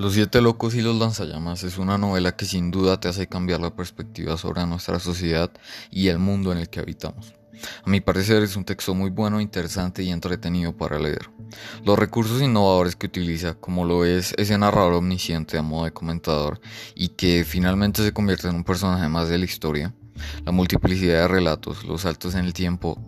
[0.00, 3.60] Los Siete Locos y los Lanzallamas es una novela que sin duda te hace cambiar
[3.60, 5.50] la perspectiva sobre nuestra sociedad
[5.90, 7.34] y el mundo en el que habitamos.
[7.84, 11.28] A mi parecer es un texto muy bueno, interesante y entretenido para leer.
[11.84, 16.62] Los recursos innovadores que utiliza, como lo es ese narrador omnisciente a modo de comentador
[16.94, 19.94] y que finalmente se convierte en un personaje más de la historia,
[20.46, 22.98] la multiplicidad de relatos, los saltos en el tiempo,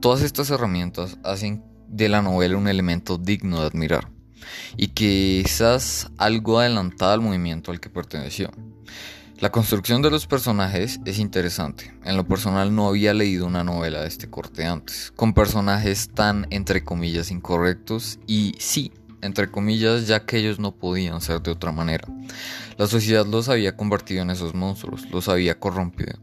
[0.00, 4.17] todas estas herramientas hacen de la novela un elemento digno de admirar
[4.76, 8.50] y quizás algo adelantada al movimiento al que perteneció.
[9.40, 11.94] La construcción de los personajes es interesante.
[12.04, 16.48] En lo personal no había leído una novela de este corte antes, con personajes tan
[16.50, 18.90] entre comillas incorrectos y sí,
[19.22, 22.08] entre comillas, ya que ellos no podían ser de otra manera.
[22.78, 26.18] La sociedad los había convertido en esos monstruos, los había corrompido.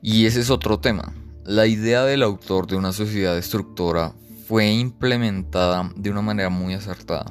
[0.00, 1.12] Y ese es otro tema.
[1.44, 4.14] La idea del autor de una sociedad destructora
[4.52, 7.24] fue implementada de una manera muy acertada.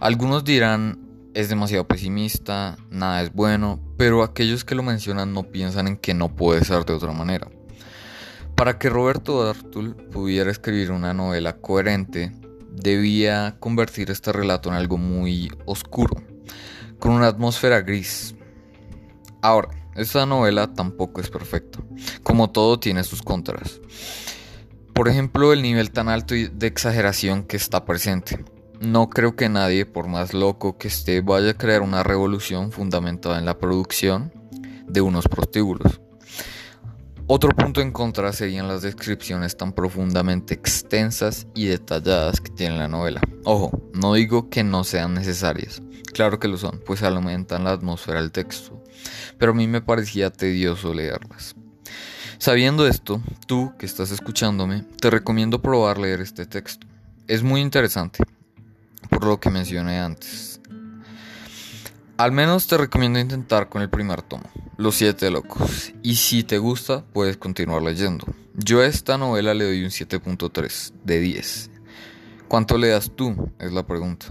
[0.00, 0.98] Algunos dirán
[1.34, 6.14] es demasiado pesimista, nada es bueno, pero aquellos que lo mencionan no piensan en que
[6.14, 7.50] no puede ser de otra manera.
[8.54, 12.32] Para que Roberto Dartul pudiera escribir una novela coherente,
[12.70, 16.16] debía convertir este relato en algo muy oscuro,
[16.98, 18.34] con una atmósfera gris.
[19.42, 21.80] Ahora, esta novela tampoco es perfecta,
[22.22, 23.82] como todo tiene sus contras.
[24.94, 28.44] Por ejemplo, el nivel tan alto de exageración que está presente.
[28.80, 33.38] No creo que nadie, por más loco que esté, vaya a crear una revolución fundamentada
[33.38, 34.32] en la producción
[34.86, 36.00] de unos prostíbulos.
[37.26, 42.88] Otro punto en contra serían las descripciones tan profundamente extensas y detalladas que tiene la
[42.88, 43.22] novela.
[43.44, 45.80] Ojo, no digo que no sean necesarias,
[46.12, 48.82] claro que lo son, pues aumentan la atmósfera del texto,
[49.38, 51.54] pero a mí me parecía tedioso leerlas.
[52.42, 56.88] Sabiendo esto, tú que estás escuchándome, te recomiendo probar leer este texto.
[57.28, 58.18] Es muy interesante,
[59.08, 60.60] por lo que mencioné antes.
[62.16, 66.58] Al menos te recomiendo intentar con el primer tomo, Los Siete Locos, y si te
[66.58, 68.26] gusta, puedes continuar leyendo.
[68.54, 71.70] Yo a esta novela le doy un 7.3 de 10.
[72.48, 73.52] ¿Cuánto le das tú?
[73.60, 74.26] Es la pregunta.